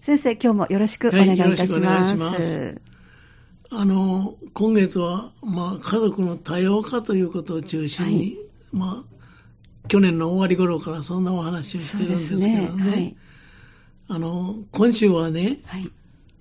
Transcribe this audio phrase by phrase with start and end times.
[0.00, 2.16] 先生、今日もよろしくお願いいたします。
[2.16, 2.80] はい、ます。
[3.70, 8.36] あの、今月は、まあ、家族の多様化ということを中心に、はい、
[8.72, 9.04] まあ、
[9.88, 12.82] 去年の終わり頃からそんなお話をしてるんですけどね。
[12.84, 13.16] ねはい、
[14.08, 15.90] あの、今週はね、はい、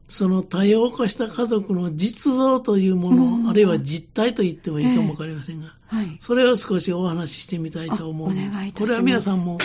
[0.07, 8.29] その多様化した家族の実像というもの、うん、あるいは実態と言ってもいいかもわかりませんが、えーはい、それを少しお話ししてみたいと思う。
[8.73, 9.57] これは皆さんも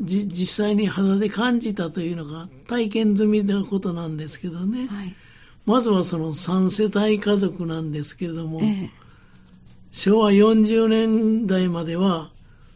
[0.00, 4.86] 実際に肌で感じたというのが体験済みなことなんですけどね。
[4.86, 5.14] はい
[5.66, 8.90] まずはその3世帯家族なんですけれども、ええ、
[9.92, 12.30] 昭和40年代までは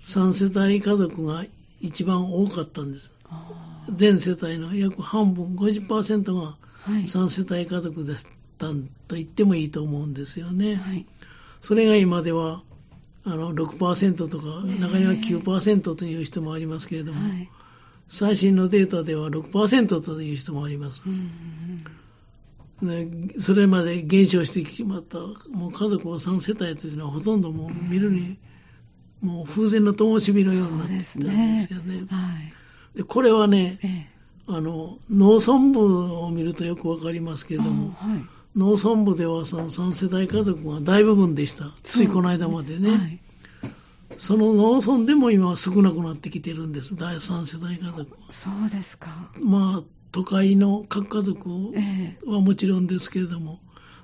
[0.04, 1.44] 3世帯家族が
[1.80, 3.12] 一番多かったんです。
[3.94, 6.56] 全世帯の約半分、50%が
[6.86, 8.16] 3世帯家族だっ
[8.56, 8.68] た
[9.06, 10.76] と言ってもいいと思うんですよね。
[10.76, 11.04] はい、
[11.60, 12.62] それが今では
[13.30, 14.44] あの6%とか、
[14.80, 17.50] 中には9%という人もありますけれども、はい、
[18.08, 21.02] 最新のデータでは6%という人もあります。
[23.38, 28.38] それまで減少してしまった、もう家族は3世帯というのはほとんどもう見るに、
[29.20, 31.36] もう風前の灯火のようになってたんですよね。
[32.00, 32.06] ね。
[32.08, 32.38] は
[32.94, 34.10] い、でこれはね、ええ、
[34.46, 38.24] あの、農村部を見るとよくわかりますけれども、はい、
[38.56, 41.64] 農村部ではその3世帯家族が大部分でした。
[41.82, 42.90] ついこの間までね。
[42.90, 43.20] はい、
[44.16, 48.32] その農村でも今は少なくなってきてるんです、第3世帯家族は。
[48.32, 49.30] そうですか。
[49.40, 51.48] まあ、都会の各家族
[52.26, 53.60] はもちろんですけれども、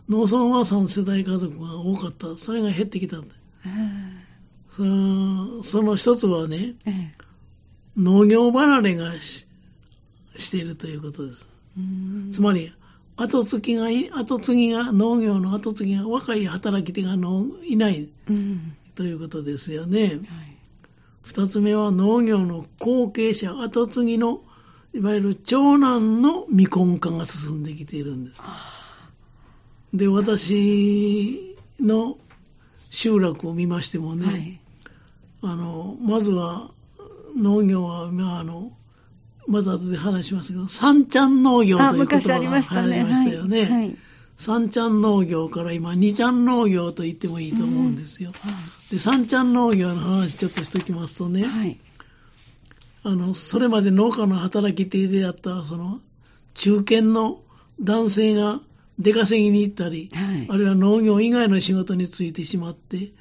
[0.09, 2.36] えー、農村は3世代家族が多かった。
[2.36, 3.34] それが減ってきたんで。
[3.67, 7.05] えー、そのその一つはね、えー、
[7.97, 9.47] 農業離れがし
[10.36, 11.47] しているということです。
[12.31, 12.73] つまり、
[13.17, 18.09] 後継ぎが、後継ぎが、農業の後継ぎが、若い働き手がのいない、
[18.95, 20.07] ということですよね。
[20.07, 20.20] はい、
[21.23, 24.42] 二つ目は農業の後継者、後継ぎの
[24.95, 28.41] いわゆる長男の未婚化が進んできているんです。
[29.92, 32.17] で、私の
[32.91, 34.61] 集落を見ましてもね、はい、
[35.42, 36.70] あの、まずは
[37.36, 38.70] 農業は、まあ、あの、
[39.46, 42.80] また後で話しますけど、三ちゃん農業という言葉が流行りました
[43.32, 43.64] よね。
[43.64, 43.96] はいはい。
[44.36, 48.30] 三ちゃん農業から今二ちゃん農業と言ってもいいと思うんですよ。
[48.30, 51.78] うんはい、で三ちゃん農業の話ちょっとしときますとね、はい、
[53.05, 56.00] あの、それまで農家の働き手であった、その、
[56.55, 57.42] 中堅の
[57.80, 58.61] 男性が
[58.98, 63.12] 出稼ぎに行ったり、はい、あるいは農業以外の仕事に就いてしまって、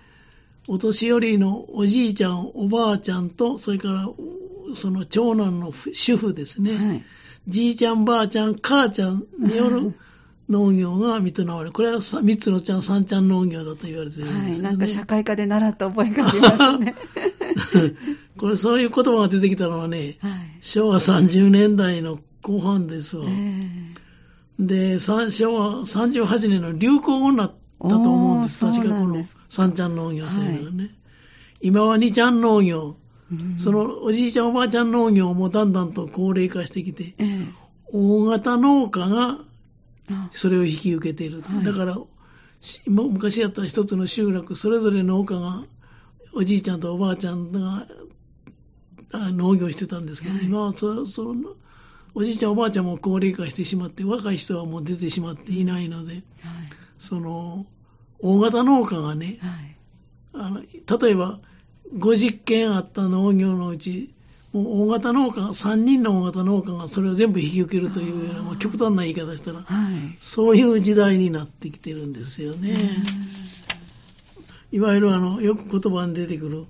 [0.68, 4.08] お年寄りのおじいちゃん、おばあちゃんと、それから
[4.74, 7.04] その長男の主婦ですね、はい、
[7.48, 9.94] じいちゃん、ばあちゃん、母ちゃんによる
[10.50, 11.72] 農業が認められる。
[11.72, 14.68] これは三つのちゃん、三ちゃん農業だと言われてるんですよね。
[14.70, 16.96] はい、なんか社会科で習った覚えがありますね。
[18.38, 23.26] これそういう言葉が出てきたのはね、はい、昭和30年代の後半ですわ。
[24.60, 25.22] で、昭和
[25.82, 27.53] 38年の流行語になっ
[27.84, 28.60] たと思うんです。
[28.60, 30.84] 確かこの三ちゃん農業というのはね。
[30.84, 30.92] はい、
[31.62, 32.96] 今は二ちゃん農業。
[33.58, 37.16] そのおじいちゃんおばあちゃん農業もだんだんと高齢化してきて、
[37.92, 39.40] 大型農家が
[40.32, 41.42] それを引き受けている。
[41.64, 41.98] だから、
[42.88, 45.64] 昔やったら一つの集落、それぞれ農家が
[46.36, 47.88] おじいちゃんとおばあちゃんが
[49.14, 51.52] 農業してたんですけど、はい、今はそその
[52.16, 56.24] おじいちゃんおばあちゃんも高齢化してしまって若い人はもう出てしまっていないので、はい、
[57.04, 57.66] その
[58.20, 59.76] 大型農家がね、はい、
[60.34, 61.40] あの例えば
[61.94, 64.14] 50軒あった農業のうち
[64.54, 72.78] もう大型農家が、3人の大型農家がそれを全部引き受けるというような、まあ、極端な言い方したら、はい、そういう時代になってきてるんですよね。
[74.72, 76.66] いわゆるあの、よく言葉に出てくる、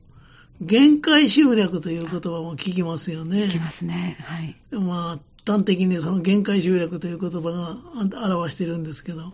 [0.62, 3.44] 限界集略という言葉も聞きますよね。
[3.44, 4.18] 聞きますね。
[4.22, 4.56] はい。
[4.72, 9.34] まあ、端的にその限界集略という言葉が表してるんですけど、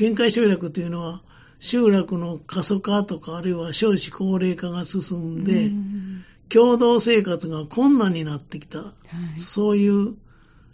[0.00, 1.20] 限界集略というのは、
[1.58, 8.84] 集落の過疎化とか、あるいは少子高齢化が進んで、ん共同生活が困難になってきた、は
[9.36, 10.16] い、そういう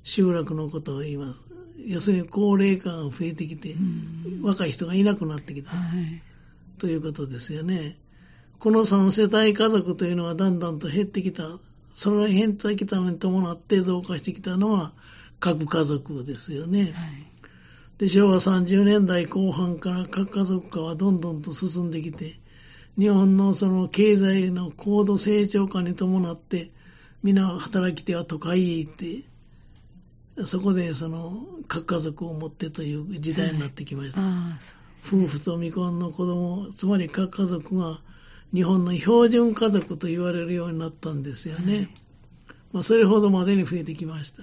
[0.04, 1.48] 集落のことを言います。
[1.87, 3.75] 要するに高齢化が増えてきて、
[4.43, 5.70] 若い人がいなくなってきた。
[5.70, 6.22] はい
[6.79, 7.96] ということですよね。
[8.58, 11.44] この3世帯家族というのはだんだんと減ってきた。
[11.94, 14.93] その減ってきたのに伴って増加してきたのは
[15.40, 16.81] 核家族ですよね。
[16.81, 16.93] はい、
[17.98, 22.34] で昭和30年代後半から核家族化はどんどんと進んできて、
[22.98, 26.70] 日本のその経済の高度成長化に伴って、
[27.22, 29.25] 皆働き手は都会へ行って、
[30.44, 31.32] そこでその
[31.69, 34.20] 核家族を持ってという時代になってきました。
[34.20, 38.00] はい夫婦と未婚の子供、つまり各家族が
[38.52, 41.76] 日本の標準家族と言われるようになったんですよね。
[41.76, 41.88] はい、
[42.72, 44.43] まあ、それほどまでに増えてきました。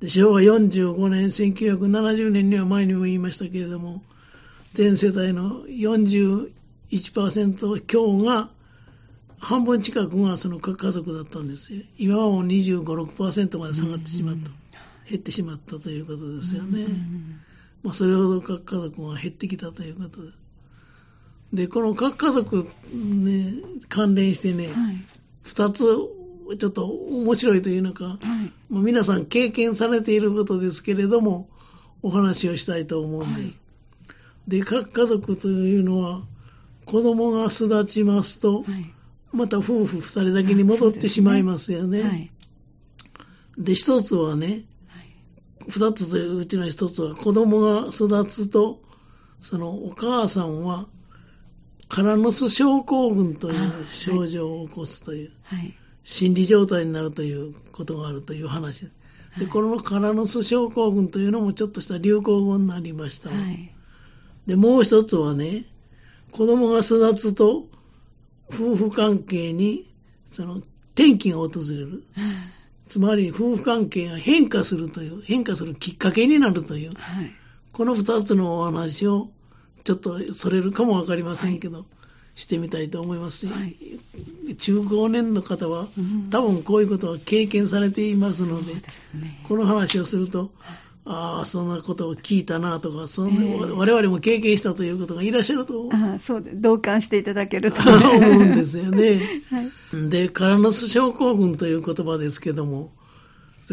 [0.00, 4.02] で昭和45年、1970年には前にも言いましたけれども、
[4.74, 8.50] 全世帯の41%強が、
[9.40, 11.82] 半分近くがその核家族だったんですよ。
[11.96, 14.50] 今はもう25、6%まで下がってしまった。
[15.08, 16.86] 減ってしまったということですよね。
[17.82, 20.38] まあ、それほど核家族が減ってきたということです。
[21.52, 23.52] で、この核家族ね、
[23.88, 24.68] 関連してね、
[25.42, 25.84] 二、はい、つ、
[26.56, 28.18] ちょっと面白いというのか、は
[28.70, 31.48] い、もう皆さん経験されていることですけれども、
[32.02, 33.42] お話をしたいと思うんで。
[33.42, 33.54] はい、
[34.48, 36.22] で、核家族というのは、
[36.84, 38.64] 子供が巣立ちますと、
[39.32, 42.32] また夫婦二人だけに戻ってしまいますよね。
[43.58, 44.64] で、一つはね、
[45.68, 48.80] 二つでうちの一つは子供が育つと、
[49.40, 50.88] そのお母さんは
[51.88, 55.74] カラノス症候群という症状を起こすという、はい、
[56.04, 58.82] 心理状態になるということがあるという話。
[58.84, 58.90] で、
[59.36, 63.74] はい、このカラノス症候群というのもちょっとした流行語になりました、はい、
[64.46, 65.64] で、もう一つはね、
[66.32, 67.66] 子供が育つと、
[68.50, 69.86] 夫婦関係に、
[70.32, 70.62] その、
[70.94, 72.02] 転機が訪れる。
[72.86, 76.92] つまり、夫婦関係が変化するという、変化するきっかけになるという、
[77.72, 79.30] この二つのお話を
[79.84, 81.86] ちょっとそれるかもわかりませんけど、はい、
[82.38, 90.52] してみたいと思いますし、はい、中高年の方は、うん、多分こういうことは経験されていますので、でね、この話をすると、
[91.04, 99.20] ああ、そんなことを聞いたなとか、そんな、えー、我々も経験したということがいらっしゃるとあそうで同感していただけると、思うんですよね。
[99.50, 99.62] は
[100.06, 102.92] い、で、カラノス症候群という言葉ですけども、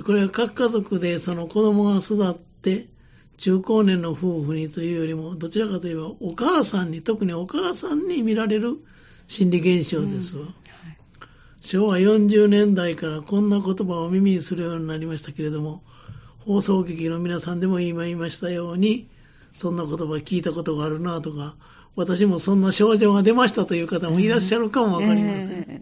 [0.04, 2.88] これは各家族でその子供が育って、
[3.38, 8.78] 中高年の夫婦にというよりも、どちらかといえばお母さんに、特にお母さんに見られる
[9.28, 10.44] 心理現象ですわ。
[10.44, 10.56] うんはい、
[11.60, 15.84] 昭和40年代からこんな言葉を耳にするようになりましたけれども、
[16.40, 19.10] 放送劇の皆さんでも今言いましたように、
[19.54, 21.56] そんな言葉聞いたことがあるなとか、
[21.96, 25.50] 私もそんな症状が出ましたという方もいらっしゃるかもわかりません。
[25.50, 25.81] え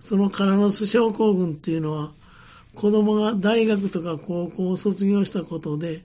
[0.00, 2.12] そのカラノス症候群っていうのは、
[2.74, 6.02] 子供が大学とか高校を卒業したことで、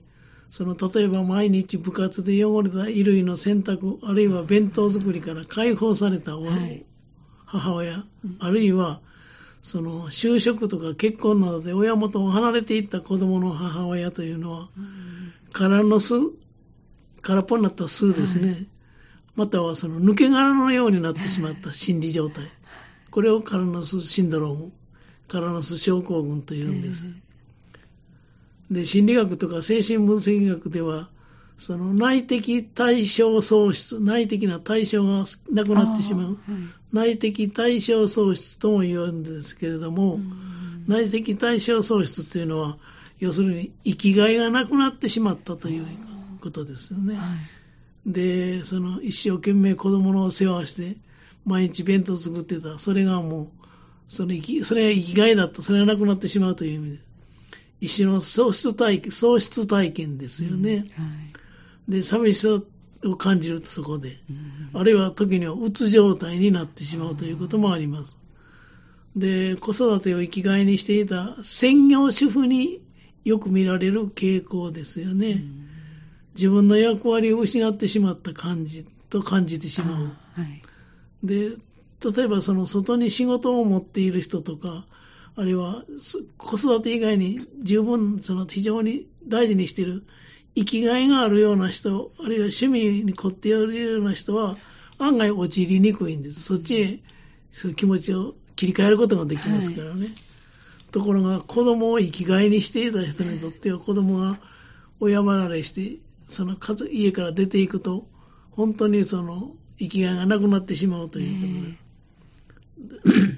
[0.50, 6.84] その例えば毎日部活で汚れた衣類の洗濯、あるいは弁当作りから解放された、はい、
[7.44, 8.04] 母親、
[8.38, 9.00] あるいは
[9.62, 14.68] その就職とか結婚などで親元を離れていった子供の母親というのは、
[15.52, 16.14] 空の巣、
[17.22, 18.50] 空っぽになった巣ですね。
[18.50, 18.66] はい、
[19.34, 22.44] またはその抜け殻のようになってしまった心理状態。
[23.10, 24.72] これをカラノスシンドローム、
[25.26, 27.04] カラノス症候群というんです。
[28.70, 31.08] で、心理学とか精神分析学では、
[31.58, 36.36] その内的対象喪失、内的な対象がなくなってしまう、はい、
[36.92, 40.20] 内的対象喪失とも言うんですけれども、
[40.86, 42.76] 内的対象喪失っていうのは、
[43.18, 45.86] 要するに生きがいがなくなってしまったという
[46.40, 47.14] ことですよね。
[47.14, 47.22] は
[48.06, 50.96] い、で、その一生懸命子供の世話をして、
[51.46, 52.78] 毎日弁当作ってた。
[52.78, 53.48] それがもう、
[54.08, 55.62] その生き、それが生きがいだった。
[55.62, 56.96] それがなくなってしまうという意味で。
[56.96, 57.00] 一
[57.84, 60.74] 種の喪失体験、喪失体験ですよね。
[60.98, 61.10] うんは
[61.88, 62.62] い、で、寂しさ
[63.04, 64.18] を感じるとそこで、
[64.72, 68.16] うん、あるいは時にはうつ状態になってしまうということもあります。
[69.14, 72.82] で、子育てを生きがいにしていた専業主婦に
[73.24, 75.32] よく見られる傾向ですよね。
[75.32, 75.68] うん、
[76.34, 80.04] 自分の役割を失ってしまった感じと感じてしまう。
[80.04, 80.10] は
[80.42, 80.62] い、
[81.24, 81.50] で、
[82.14, 84.84] 例えばその外に仕事を持っている人とか、
[85.36, 85.84] あるいは
[86.38, 90.02] 子育て以外に十分その非常に大事にしている
[90.54, 94.56] 生きがいがあるような人、あるいは趣味に凝っているような人は
[94.98, 96.40] 案外陥りにくいんです。
[96.40, 97.00] そっちへ
[97.52, 100.00] その気持ちを切り替えることができますからね。
[100.00, 100.10] はい、
[100.90, 104.38] ところが子供を生きがいにしていた人にとっては子供が
[104.98, 106.56] 親離れして、その
[106.90, 108.08] 家から出ていくと、
[108.52, 111.76] 本当にその生きがいがなくなってしまうという
[112.80, 113.35] ことで。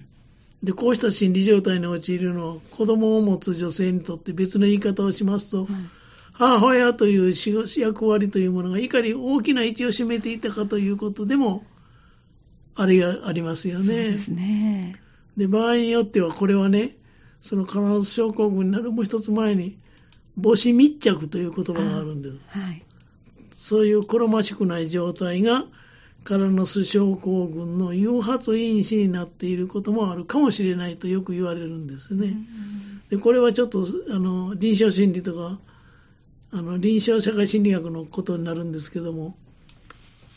[0.62, 5.66] で、こうした心理状態に陥るのは、子供を持つ女性にとって別の言い方をしますと、はい、
[6.32, 7.32] 母親という
[7.76, 11.64] 役割というものがいかに大きな位置を占めていたかということでも、
[12.74, 13.84] あれがありますよね。
[13.84, 15.00] そうですね。
[15.36, 16.96] で、場合によってはこれはね、
[17.40, 19.78] その必ず症候群になるもう一つ前に、
[20.40, 22.38] 母子密着という言葉があるんです。
[22.48, 22.84] はい、
[23.52, 25.64] そういう好ましくない状態が、
[26.28, 32.36] からの巣症候群の誘発因子になっていることもあるかもしれないとよく言われるんですね。
[33.08, 35.58] でこれはちょっとあの臨床心理とか
[36.52, 39.38] あの臨床社会心理学のことになるんですけども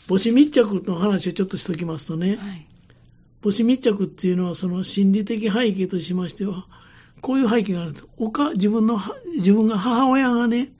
[0.08, 2.66] 母子密着の話をちょっとしておきますとね、はい、
[3.42, 6.64] 母子密着っていうのはその心理的背景としましては
[7.20, 8.06] こういう背景があるんです。
[8.16, 8.98] おか、自分の、
[9.36, 10.70] 自分が母親がね、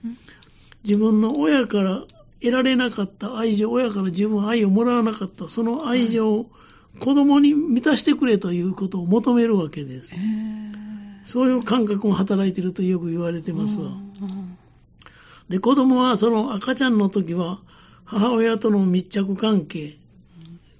[0.83, 2.03] 自分の親から
[2.43, 6.51] 得られなかった愛情、親から自分は愛をもらわなかった、その愛情を
[6.99, 10.11] 子供に満たしてくれということを求めるわけです。
[11.23, 13.91] そういう感覚も働いているとよく言われてますわ。
[15.47, 17.59] で、子供はその赤ちゃんの時は
[18.03, 19.97] 母親との密着関係、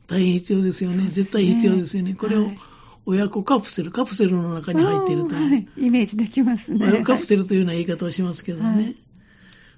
[0.07, 1.07] 大変必要ですよね。
[1.09, 2.13] 絶対必要ですよね。
[2.13, 2.51] これを、
[3.05, 5.51] 親子カプセル、カプセルの中に入っているという。
[5.51, 6.85] はい、イメージできますね。
[6.85, 8.69] 親カプセルというような言い方をしますけどね。
[8.69, 8.95] はい、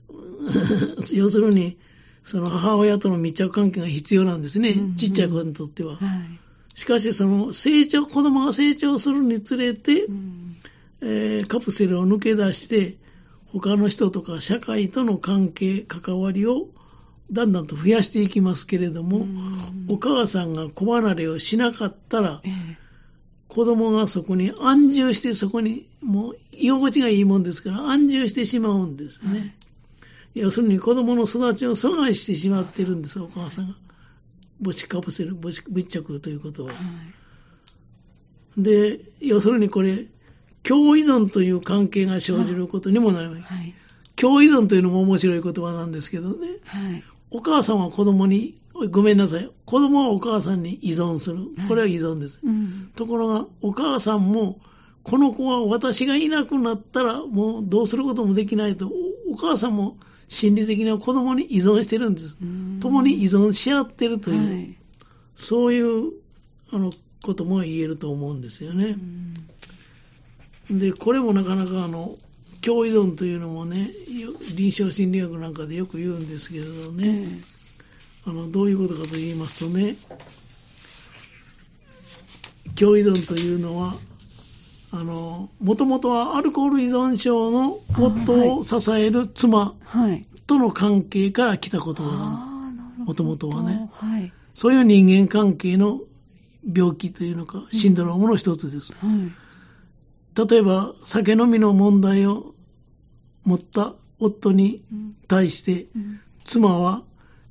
[1.14, 1.78] 要するに、
[2.24, 4.70] その母親との密着関係が必要なんですね。
[4.70, 5.96] うんうん、ちっちゃい子にとっては。
[5.96, 10.56] はい、しかし、その成長、子供が成長するにつれて、うん、
[11.02, 12.98] えー、カプセルを抜け出して、
[13.46, 16.70] 他の人とか社会との関係、関わりを
[17.32, 19.28] だんだんと増やしていきますけれども、
[19.88, 22.78] お母さんが子離れをしなかったら、ええ、
[23.48, 29.56] 子供がそこに安住して、そこにもう居心地がいいもんですから安住してしまうんですね。
[30.36, 33.76] はい要するに子供の育ちを阻害してしまってるんです、お母さんが。
[34.62, 36.74] 母子カプセル、母子密着ということは。
[36.74, 36.80] は
[38.58, 40.08] い、で、要するにこれ、
[40.64, 43.42] 共依存という関係が生じることにもなります。
[43.44, 43.74] はい、
[44.16, 46.36] 共依存というのも面白い言葉なんですけどね。
[46.66, 48.56] はい、お母さんは子供に、
[48.92, 49.50] ごめんなさい。
[49.66, 51.38] 子供はお母さんに依存する。
[51.70, 52.42] これは依存です。
[52.44, 54.60] うん、ところが、お母さんも、
[55.04, 58.92] この子は私がいなくなったらもうどうすることもできないと、
[59.36, 59.98] お母さんも
[60.30, 62.38] 心理的には子供に依存してるんです。
[62.80, 64.78] 共に依存し合ってるという、はい、
[65.36, 66.14] そういう
[66.72, 68.96] あのことも言えると思うんですよね。
[70.72, 72.16] で、これもなかなかあの、
[72.62, 73.90] 共依存というのもね、
[74.56, 77.28] 臨床心理学なんかでよく言うんですけれどね、
[78.26, 79.98] あのどういうことかと言いますとね、
[82.80, 83.96] 共依存というのは、
[84.98, 89.76] あの、もともとはアルコール依存症の夫を支える妻
[90.48, 93.06] との関係から来た言葉なの。
[93.06, 94.32] もともとはね、はい。
[94.54, 96.00] そういう人間関係の
[96.74, 98.94] 病気というのか、シンドロームの一つです。
[98.94, 102.56] はい、例えば、酒飲みの問題を
[103.44, 104.82] 持った夫に
[105.28, 106.02] 対して、うん。
[106.02, 107.04] うん、妻は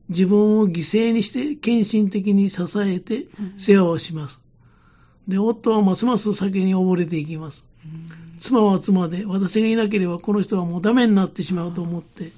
[0.09, 3.27] 自分を犠牲にして献身的に支えて
[3.59, 4.44] 世話をします。
[5.29, 7.65] で、夫はますます酒に溺れていきます。
[8.41, 12.33] 妻は妻で、私がいなければこの人はもうダメになってしまうと思って、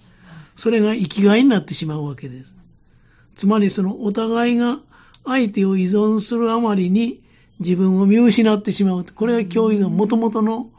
[0.54, 2.54] それが生きがいになってしまうわけです。
[3.34, 4.78] つまりそのお互いが
[5.24, 7.20] 相手を依存するあまりに
[7.58, 9.04] 自分を見失ってしまう。
[9.04, 10.70] これが共依存、もともとの、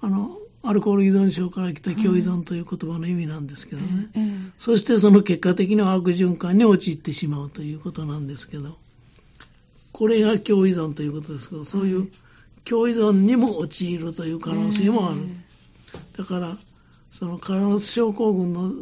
[0.00, 4.52] あの、アルコール依存症から来た共依存という言葉の意味なんですけどね。
[4.58, 8.76] そしてその結果的には悪循環に陥ってしまうということなんですけど。
[9.96, 12.10] これが共依存ということですけど、そういう
[12.66, 15.22] 共依存にも陥るという可能性もある。
[16.18, 16.58] だから、
[17.10, 18.74] そのカラノス症候群の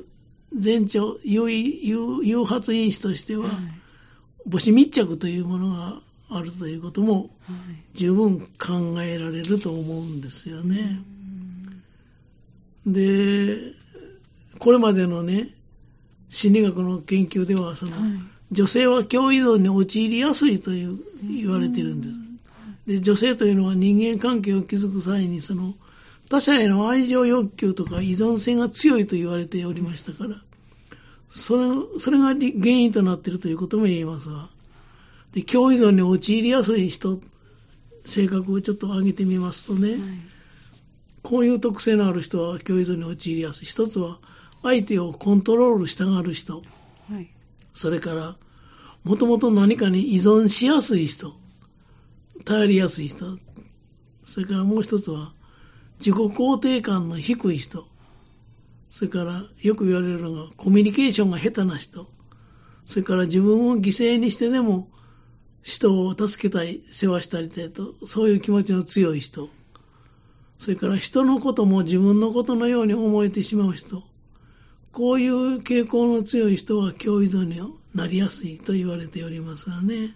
[0.53, 3.49] 前兆、誘発因子としては、
[4.51, 7.31] 母子密着というものがあるということも
[7.95, 11.01] 十分考えられると思うんですよね。
[12.87, 13.57] で、
[14.59, 15.55] これまでのね、
[16.29, 17.93] 心理学の研究では、その、
[18.55, 22.15] 女性は共依存に陥りやすいという言われてるんです。
[22.87, 25.75] で、女性というのは人間関係を築く際に、その、
[26.31, 30.41] 他者への愛情欲求とか依存性が強いと言われておりましたから、
[31.29, 34.49] それ、それが原因となっているということも言えますが、
[35.33, 37.21] で、共依存に陥りやすい人、
[38.07, 40.01] 性格をちょっと挙げてみますとね、はい、
[41.23, 43.67] こういう特性のある人は共依存に陥りやすい。
[43.67, 44.19] 一つは、
[44.63, 46.63] 相手をコントロールしたがる人。
[47.11, 47.31] はい、
[47.73, 48.37] それから、
[49.05, 51.33] もともと何かに依存しやすい人、
[52.47, 53.39] 頼りやすい人、
[54.25, 55.35] それからもう一つは、
[55.99, 57.87] 自己肯定感の低い人、
[58.89, 62.07] それからよく言われるのがコミュニケーションが下手な人、
[62.87, 64.89] それから自分を犠牲にしてでも
[65.63, 69.51] 人を助けたい、世話したりたいと、そういう気持ちの強い人、
[70.59, 74.03] それから人のことも自分のことのように思えてしまう人、
[74.93, 77.61] こういう傾向の強い人は共依存に
[77.95, 80.11] なりやすいと言われておりますがね。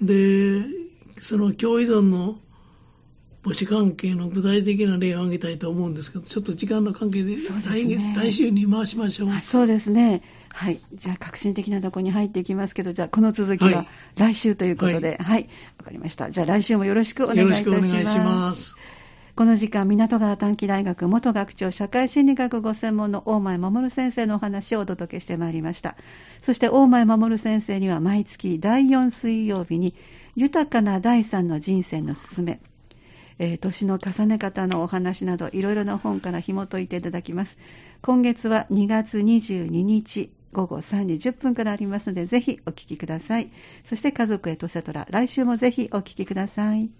[0.00, 0.62] で、
[1.18, 2.38] その共依存の
[3.42, 9.40] 母子関係の具体的な例を挙げたいと思うんですけど、ちょっと時間の関係で来で、ね、来週に回しましょう。
[9.40, 10.22] そうですね。
[10.52, 10.80] はい。
[10.92, 15.16] じゃあ、革新的なところに入っていきますけど、じゃあ、この続きは来週ということで、はい。
[15.16, 15.48] わ、はい、
[15.84, 16.30] かりました。
[16.30, 17.68] じゃあ、来週もよろしくお願いいたします。
[17.68, 18.76] よろしくお願いします。
[19.40, 25.96] この時間、港川短期大学元学長社会心理学ご専門の大前守先生のお話をお届けしてまいりました。
[26.42, 29.94] そして大前守先生には毎月第4水曜日に
[30.36, 32.60] 豊かな第三の人生のすすめ、
[33.38, 37.56] えー、年の重ね方のお話など、いろいろな本から紐解いていただきます。
[38.02, 43.50] 今月は2月22日、午後3時10分からありますので、ぜひお聞きください。
[43.84, 46.90] そして家族へとセトラ、来週もぜひお聞きください。